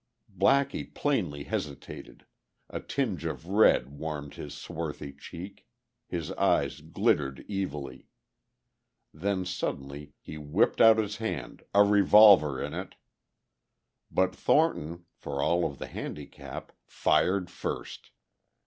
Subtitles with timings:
[0.35, 2.25] Blackie plainly hesitated;
[2.71, 5.67] a tinge of red warmed his swarthy cheek;
[6.07, 8.07] his eyes glittered evilly....
[9.13, 12.95] Then suddenly he whipped out his hand, a revolver in it....
[14.09, 18.09] But Thornton, for all of the handicap, fired first.